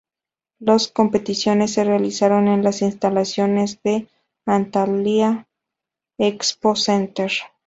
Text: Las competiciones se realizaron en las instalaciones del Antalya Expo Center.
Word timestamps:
Las 0.57 0.87
competiciones 0.87 1.73
se 1.73 1.83
realizaron 1.83 2.47
en 2.47 2.63
las 2.63 2.81
instalaciones 2.81 3.79
del 3.83 4.09
Antalya 4.47 5.45
Expo 6.17 6.75
Center. 6.75 7.31